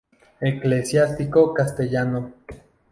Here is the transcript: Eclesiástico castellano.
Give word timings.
Eclesiástico 0.39 1.53
castellano. 1.53 2.33